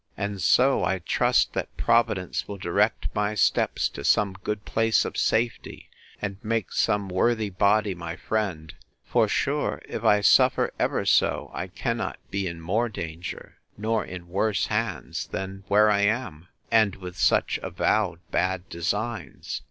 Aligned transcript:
And 0.17 0.41
so 0.41 0.83
I 0.83 0.97
trust, 0.97 1.53
that 1.53 1.77
Providence 1.77 2.47
will 2.47 2.57
direct 2.57 3.13
my 3.13 3.35
steps 3.35 3.87
to 3.89 4.03
some 4.03 4.33
good 4.43 4.65
place 4.65 5.05
of 5.05 5.15
safety, 5.15 5.91
and 6.19 6.37
make 6.43 6.71
some 6.73 7.07
worthy 7.07 7.51
body 7.51 7.93
my 7.93 8.15
friend; 8.15 8.73
for 9.05 9.27
sure, 9.27 9.79
if 9.87 10.03
I 10.03 10.21
suffer 10.21 10.71
ever 10.79 11.05
so, 11.05 11.51
I 11.53 11.67
cannot 11.67 12.17
be 12.31 12.47
in 12.47 12.61
more 12.61 12.89
danger, 12.89 13.57
nor 13.77 14.03
in 14.03 14.27
worse 14.27 14.65
hands, 14.73 15.27
than 15.27 15.65
where 15.67 15.91
I 15.91 15.99
am; 15.99 16.47
and 16.71 16.95
with 16.95 17.15
such 17.15 17.59
avowed 17.61 18.21
bad 18.31 18.67
designs. 18.69 19.59